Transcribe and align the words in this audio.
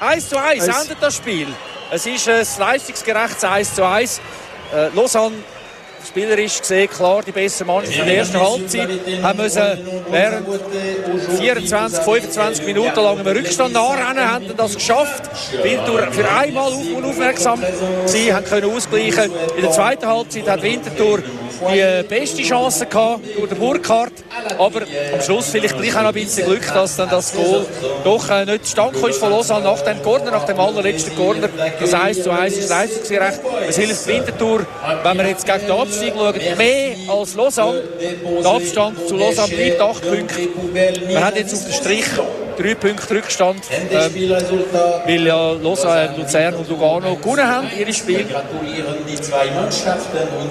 1 0.00 0.28
zu 0.28 0.36
1 0.40 0.66
endet 0.66 0.98
das 1.00 1.16
Spiel. 1.16 1.48
Es 1.90 2.06
ist 2.06 2.28
ein 2.28 2.46
leistungsgerechtes 2.58 3.44
1 3.44 3.74
zu 3.74 3.84
1. 3.86 4.20
Äh, 4.72 4.88
Lausanne 4.94 5.36
spielerisch 6.06 6.60
gesehen 6.60 6.88
klar 6.88 7.22
die 7.26 7.32
bessere 7.32 7.66
Mannschaft 7.66 7.98
in 7.98 8.06
der 8.06 8.16
ersten 8.18 8.40
Halbzeit. 8.40 8.88
Haben 9.22 9.38
müssen 9.38 9.62
während 10.10 10.46
24, 11.38 12.00
25 12.00 12.66
Minuten 12.66 12.96
lang 12.96 13.18
im 13.18 13.26
Rückstand 13.26 13.72
nachrennen, 13.72 14.30
haben 14.30 14.56
das 14.56 14.74
geschafft. 14.74 15.22
Winterthur 15.62 16.12
für 16.12 16.30
einmal 16.30 16.72
auf 16.72 16.86
unaufmerksam 16.96 17.62
sie 18.06 18.32
haben 18.32 18.44
können 18.46 18.70
ausgleichen. 18.74 19.32
In 19.56 19.62
der 19.62 19.72
zweiten 19.72 20.06
Halbzeit 20.06 20.48
hat 20.48 20.62
Winterthur 20.62 21.22
die 21.60 22.02
beste 22.08 22.42
Chance 22.42 22.86
gehabt 22.86 23.20
durch 23.36 23.48
den 23.48 23.58
Burkhardt. 23.58 24.12
Aber 24.58 24.82
am 25.12 25.20
Schluss 25.20 25.48
vielleicht 25.50 25.76
gleich 25.76 25.96
auch 25.96 26.02
noch 26.02 26.08
ein 26.08 26.14
bisschen 26.14 26.46
Glück, 26.46 26.66
dass 26.72 26.96
dann 26.96 27.08
das 27.08 27.32
Goal 27.34 27.66
doch 28.04 28.30
äh, 28.30 28.44
nicht 28.44 28.66
zustande 28.66 28.98
ist 29.08 29.18
von 29.18 29.30
Lausanne 29.30 29.64
nach 29.64 29.80
dem 29.82 30.02
Corner, 30.02 30.30
nach 30.30 30.44
dem 30.44 30.58
allerletzten 30.58 31.16
Corner. 31.16 31.48
Das 31.80 31.94
1 31.94 32.22
zu 32.22 32.30
1 32.30 32.56
ist 32.56 32.70
leistungsgerecht. 32.70 33.40
Es 33.68 33.76
hilft 33.76 34.06
Winterthur, 34.06 34.66
wenn 35.02 35.16
wir 35.18 35.28
jetzt 35.28 35.46
gegen 35.46 35.66
den 35.66 35.70
Abstieg 35.70 36.12
schauen, 36.16 36.34
mehr 36.56 36.96
als 37.08 37.34
Lausanne. 37.34 37.82
Der 38.42 38.50
Abstand 38.50 39.08
zu 39.08 39.16
Lausanne 39.16 39.54
bleibt 39.54 39.80
8 39.80 40.02
Punkte. 40.02 40.48
Man 41.12 41.24
hat 41.24 41.36
jetzt 41.36 41.54
auf 41.54 41.64
den 41.64 41.72
Strich 41.72 42.06
drei 42.58 42.74
Punkte 42.74 43.14
Rückstand, 43.14 43.62
ähm, 43.70 43.88
weil 45.06 45.26
ja 45.26 45.52
Lausanne, 45.52 46.14
Luzern 46.16 46.54
und 46.54 46.68
Lugano 46.68 47.16
gewonnen 47.16 47.46
haben, 47.46 47.68
ihre 47.78 47.92
Spiele. 47.92 48.26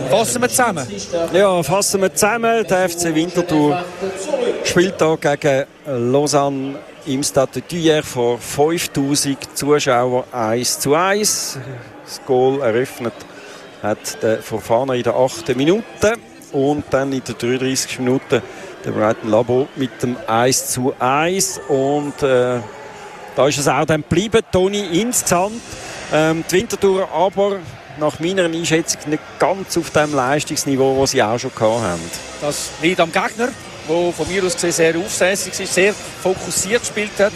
Fassen 0.10 0.42
wir 0.42 0.50
zusammen. 0.50 0.88
Ja, 1.34 1.64
fassen 1.64 2.02
wir 2.02 2.14
zusammen. 2.14 2.66
Der 2.68 2.90
FC 2.90 3.14
Winterthur 3.14 3.84
spielt 4.64 4.96
hier 5.02 5.18
gegen 5.18 5.66
Lausanne 6.12 6.76
im 7.06 7.24
Stade 7.24 7.62
Thuyer 7.62 8.04
vor 8.04 8.38
5000 8.38 9.58
Zuschauern 9.58 10.24
1 10.32 10.80
zu 10.80 10.94
1. 10.94 11.60
Das 12.04 12.22
Goal 12.26 12.62
eröffnet 12.62 13.14
hat 13.82 14.22
der 14.22 14.42
Fofana 14.42 14.94
in 14.96 15.04
der 15.04 15.16
8. 15.16 15.56
Minute 15.56 16.14
und 16.52 16.86
dann 16.90 17.12
in 17.14 17.22
der 17.24 17.36
33. 17.36 18.00
Minute 18.00 18.42
der 18.86 18.92
Brighton 18.92 19.30
Labo 19.30 19.68
mit 19.76 20.02
dem 20.02 20.18
1 20.28 20.68
zu 20.68 20.94
1 21.00 21.62
und 21.68 22.22
äh, 22.24 22.60
da 23.36 23.48
ist 23.48 23.58
es 23.58 23.68
auch 23.68 23.86
dann 23.86 24.02
geblieben, 24.02 24.42
Toni, 24.52 25.02
insgesamt 25.02 25.62
ähm, 26.14 26.44
die 26.50 26.56
Winterthur 26.56 27.08
aber 27.14 27.58
nach 28.00 28.20
meiner 28.20 28.46
Einschätzung 28.46 29.02
nicht 29.08 29.24
ganz 29.40 29.78
auf 29.78 29.90
dem 29.92 30.14
Leistungsniveau, 30.14 31.00
das 31.02 31.12
sie 31.12 31.24
auch 31.24 31.38
schon 31.38 31.52
haben. 31.60 32.02
Das 32.42 32.70
liegt 32.82 33.00
am 33.00 33.12
Gegner, 33.12 33.50
der 33.90 34.14
von 34.14 34.28
mir 34.28 34.44
aus 34.44 34.54
gesehen 34.54 34.72
sehr 34.72 34.98
aufsässig 34.98 35.60
ist, 35.60 35.74
sehr 35.74 35.94
fokussiert 35.94 36.82
gespielt 36.82 37.20
hat, 37.20 37.34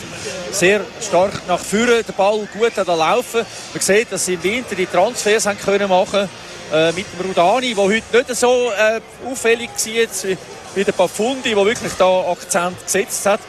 sehr 0.52 0.82
stark 1.02 1.42
nach 1.48 1.60
vorne 1.60 2.04
den 2.04 2.16
Ball 2.16 2.48
gut 2.58 2.78
hat 2.78 2.88
laufen. 2.88 3.42
Man 3.74 3.82
sieht, 3.82 4.12
dass 4.12 4.26
sie 4.26 4.36
im 4.36 4.44
Winter 4.44 4.76
die 4.76 4.86
Transfers 4.86 5.46
haben 5.46 5.58
können 5.58 5.90
machen 5.90 6.30
äh, 6.74 6.92
mit 6.92 7.06
dem 7.14 7.28
Rudani, 7.28 7.74
der 7.74 7.84
heute 7.84 8.18
nicht 8.18 8.36
so 8.36 8.72
äh, 8.72 9.02
auffällig 9.30 9.70
war 9.70 10.38
wie 10.76 10.84
der 10.84 10.92
Pafundi, 10.92 11.54
der 11.54 11.66
wirklich 11.66 11.94
da 11.98 12.32
Akzent 12.32 12.84
gesetzt 12.84 13.26
hat. 13.26 13.40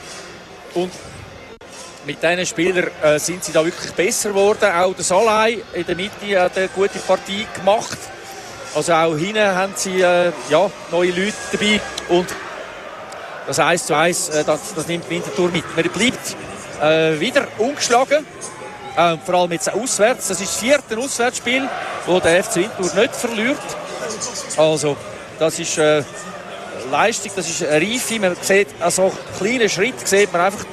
Und 0.74 0.90
mit 2.04 2.22
diesen 2.22 2.46
Spielern 2.46 2.90
äh, 3.02 3.18
sind 3.18 3.44
sie 3.44 3.52
da 3.52 3.64
wirklich 3.64 3.92
besser 3.92 4.30
geworden. 4.30 4.70
Auch 4.72 4.94
der 4.94 5.04
Salai 5.04 5.58
in 5.72 5.86
der 5.86 5.94
Mitte 5.94 6.40
hat 6.40 6.56
eine 6.56 6.68
gute 6.68 6.98
Partie 6.98 7.46
gemacht. 7.54 7.98
Also 8.74 8.92
auch 8.92 9.16
hinten 9.16 9.44
haben 9.44 9.72
sie 9.76 10.00
äh, 10.00 10.32
ja, 10.48 10.70
neue 10.90 11.10
Leute 11.10 11.34
dabei. 11.52 11.80
Und 12.08 12.26
das 13.46 13.58
1 13.58 13.86
zu 13.86 13.96
1, 13.96 14.28
äh, 14.30 14.44
das, 14.44 14.74
das 14.74 14.86
nimmt 14.86 15.08
Winterthur 15.08 15.50
mit. 15.50 15.64
Man 15.76 15.88
bleibt 15.90 16.36
äh, 16.80 17.20
wieder 17.20 17.46
ungeschlagen. 17.58 18.26
Äh, 18.96 19.16
vor 19.24 19.34
allem 19.34 19.52
jetzt 19.52 19.72
auswärts. 19.72 20.28
Das 20.28 20.40
ist 20.40 20.52
das 20.52 20.60
vierte 20.60 20.98
Auswärtsspiel, 20.98 21.68
wo 22.06 22.18
der 22.18 22.42
FC 22.42 22.56
Winterthur 22.56 23.02
nicht 23.02 23.14
verliert. 23.14 23.58
Also, 24.56 24.96
das 25.38 25.58
ist 25.58 25.78
äh, 25.78 26.02
Leistung, 26.90 27.32
das 27.36 27.48
ist 27.48 27.62
eine 27.64 27.80
Reife. 27.80 28.18
Man 28.18 28.36
sieht, 28.40 28.68
also 28.80 29.04
einen 29.04 29.12
kleinen 29.38 29.68
Schritt 29.68 30.06
sieht 30.06 30.32
man 30.32 30.42
einfach, 30.42 30.64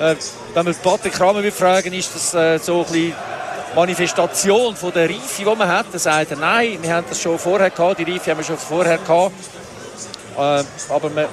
äh, 0.00 0.16
wenn 0.54 0.64
man 0.64 0.74
Patrick 0.82 1.12
Kramer 1.12 1.42
fragen, 1.52 1.92
ist 1.92 2.14
das 2.14 2.34
äh, 2.34 2.58
so 2.58 2.84
ein 2.92 3.14
Manifestation 3.74 4.76
von 4.76 4.92
der 4.92 5.08
Reife, 5.08 5.38
die 5.38 5.44
man 5.44 5.68
hat. 5.68 5.86
Dann 5.90 5.98
sagt 5.98 6.30
er, 6.30 6.36
nein, 6.36 6.78
wir 6.80 6.94
haben 6.94 7.06
das 7.08 7.20
schon 7.20 7.38
vorher 7.38 7.70
gehabt, 7.70 7.98
die 7.98 8.10
Reife 8.10 8.30
haben 8.30 8.38
wir 8.38 8.44
schon 8.44 8.58
vorher 8.58 8.98
gehabt. 8.98 9.34
Äh, 10.36 10.64
aber 10.92 11.14
wir, 11.14 11.28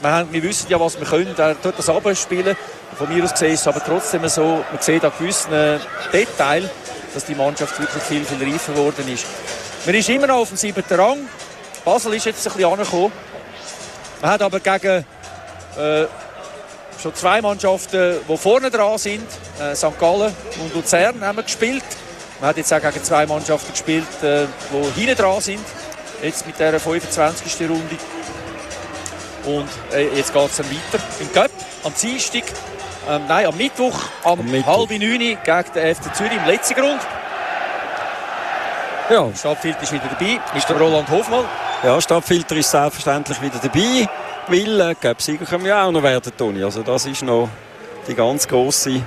wir, 0.00 0.10
haben, 0.10 0.32
wir, 0.32 0.42
wissen 0.42 0.66
ja, 0.68 0.78
was 0.78 0.98
wir 0.98 1.06
können. 1.06 1.34
Er 1.36 1.60
tut 1.60 1.78
das 1.78 1.88
abspielen. 1.88 2.56
Von 2.96 3.08
mir 3.12 3.24
aus 3.24 3.32
gesehen 3.32 3.52
ist 3.52 3.60
es 3.60 3.66
aber 3.66 3.82
trotzdem 3.84 4.26
so, 4.28 4.64
man 4.70 4.80
sieht 4.80 5.04
an 5.04 5.12
gewissen 5.18 5.52
äh, 5.52 5.78
Details, 6.12 6.70
dass 7.12 7.24
die 7.24 7.34
Mannschaft 7.34 7.78
wirklich 7.80 8.02
viel, 8.02 8.24
viel 8.24 8.52
reifer 8.52 8.72
geworden 8.72 9.08
ist. 9.12 9.26
Man 9.84 9.94
ist 9.94 10.08
immer 10.08 10.26
noch 10.26 10.36
auf 10.36 10.48
dem 10.48 10.56
siebten 10.56 10.94
Rang. 10.94 11.28
Basel 11.84 12.14
ist 12.14 12.24
jetzt 12.24 12.46
ein 12.46 12.52
bisschen 12.52 12.70
angekommen. 12.70 13.12
Man 14.22 14.30
hat 14.30 14.42
aber 14.42 14.58
gegen 14.58 15.04
äh, 15.76 16.06
schon 17.00 17.14
zwei 17.14 17.42
Mannschaften, 17.42 18.16
die 18.26 18.36
vorne 18.38 18.70
dran 18.70 18.96
sind, 18.96 19.26
äh, 19.60 19.74
St. 19.74 19.98
Gallen 19.98 20.34
und 20.62 20.74
Luzern, 20.74 21.20
haben 21.20 21.36
wir 21.36 21.42
gespielt. 21.42 21.84
Man 22.40 22.48
hat 22.48 22.56
jetzt 22.56 22.72
auch 22.72 22.80
gegen 22.80 23.04
zwei 23.04 23.26
Mannschaften 23.26 23.72
gespielt, 23.72 24.06
äh, 24.22 24.46
die 24.72 25.00
hinten 25.00 25.16
dran 25.16 25.40
sind. 25.40 25.64
Jetzt 26.22 26.46
mit 26.46 26.58
der 26.58 26.80
25. 26.80 27.68
Runde. 27.68 27.98
Und 29.44 29.68
äh, 29.92 30.08
jetzt 30.16 30.32
geht 30.32 30.50
es 30.50 30.56
dann 30.56 30.66
weiter 30.70 31.04
im 31.20 31.32
Cup 31.32 31.50
am 31.84 31.92
Dienstag. 32.00 32.44
Ähm, 33.06 33.22
nein, 33.28 33.44
am 33.44 33.56
Mittwoch, 33.58 33.98
am, 34.24 34.40
am 34.40 34.50
Mittwoch. 34.50 34.78
halb 34.78 34.90
neun 34.90 35.18
gegen 35.18 35.38
den 35.74 35.94
FC 35.94 36.14
Zürich 36.14 36.32
im 36.32 36.46
letzten 36.46 36.74
Grund. 36.74 37.00
Ja. 39.10 39.28
Stadtfilter 39.36 39.82
ist 39.82 39.92
wieder 39.92 40.08
dabei, 40.08 40.40
ist 40.56 40.66
der 40.66 40.78
Roland 40.78 41.10
Hofmann. 41.10 41.44
Ja, 41.84 42.00
Stadtfilter 42.00 42.56
ist 42.56 42.70
selbstverständlich 42.70 43.42
wieder 43.42 43.58
dabei, 43.62 44.08
weil 44.48 44.80
äh, 44.80 44.94
glaube 44.98 45.20
Sieger 45.20 45.44
können 45.44 45.66
wir 45.66 45.76
auch 45.76 45.90
noch 45.92 46.02
werden, 46.02 46.32
Toni. 46.34 46.64
Also 46.64 46.82
das 46.82 47.04
ist 47.04 47.22
noch 47.22 47.50
die 48.08 48.14
ganz 48.14 48.48
große 48.48 49.02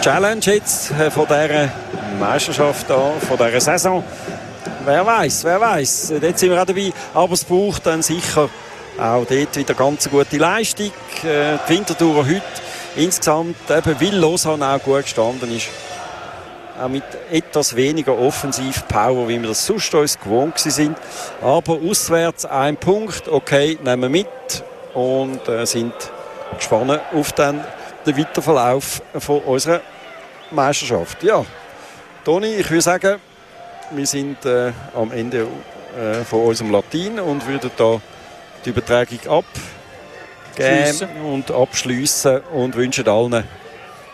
Challenge 0.00 0.40
jetzt 0.42 0.90
äh, 0.92 1.10
von 1.10 1.26
dieser 1.26 1.68
Meisterschaft 2.18 2.88
da, 2.88 3.12
von 3.28 3.36
dieser 3.36 3.60
Saison. 3.60 4.02
Wer 4.86 5.04
weiß, 5.04 5.44
wer 5.44 5.60
weiß. 5.60 6.14
Dort 6.18 6.38
sind 6.38 6.50
wir 6.50 6.62
auch 6.62 6.64
dabei. 6.64 6.94
Aber 7.12 7.34
es 7.34 7.44
braucht 7.44 7.84
dann 7.84 8.00
sicher 8.00 8.48
auch 8.98 9.26
dort 9.26 9.56
wieder 9.56 9.74
ganz 9.74 10.08
gute 10.08 10.38
Leistung. 10.38 10.92
Äh, 11.24 11.58
die 11.68 11.74
Wintertour 11.74 12.24
heute 12.24 12.42
insgesamt, 12.96 13.56
eben 13.68 14.00
weil 14.00 14.14
Lausanne 14.14 14.66
auch 14.66 14.82
gut 14.82 15.02
gestanden 15.02 15.54
ist, 15.54 15.68
auch 16.80 16.88
mit 16.88 17.04
etwas 17.30 17.76
weniger 17.76 18.18
Offensiv-Power, 18.18 19.28
wie 19.28 19.40
wir 19.40 19.48
das 19.48 19.66
sonst 19.66 19.94
uns 19.94 20.18
gewohnt 20.18 20.58
sind. 20.58 20.96
Aber 21.42 21.74
auswärts 21.74 22.46
ein 22.46 22.76
Punkt, 22.76 23.28
okay, 23.28 23.78
nehmen 23.82 24.02
wir 24.02 24.08
mit 24.08 24.64
und 24.94 25.46
äh, 25.48 25.66
sind 25.66 25.92
gespannt 26.56 27.00
auf 27.14 27.32
den, 27.32 27.60
den 28.06 28.18
Weiterverlauf 28.18 29.02
von 29.18 29.40
unserer 29.40 29.80
Meisterschaft. 30.50 31.22
Ja, 31.22 31.44
Toni, 32.24 32.54
ich 32.54 32.70
würde 32.70 32.82
sagen, 32.82 33.20
wir 33.90 34.06
sind 34.06 34.44
äh, 34.44 34.72
am 34.94 35.12
Ende 35.12 35.46
äh, 35.96 36.24
von 36.24 36.44
unserem 36.44 36.70
Latin 36.70 37.20
und 37.20 37.46
würden 37.46 37.70
da 37.76 38.00
die 38.64 38.70
Übertragung 38.70 39.18
abgeben 40.56 41.08
und 41.24 41.50
abschließen 41.50 42.40
und 42.52 42.76
wünschen 42.76 43.08
allen 43.08 43.44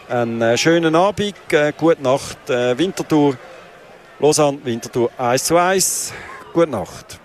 einen 0.08 0.40
äh, 0.40 0.56
schönen 0.56 0.94
Abend, 0.94 1.34
äh, 1.50 1.72
gute 1.76 2.02
Nacht, 2.02 2.50
äh, 2.50 2.76
Winterthur, 2.78 3.36
Lausanne, 4.18 4.58
Winterthur 4.64 5.10
1 5.18 5.44
zu 5.44 5.56
1. 5.56 6.12
Gute 6.52 6.70
Nacht. 6.70 7.20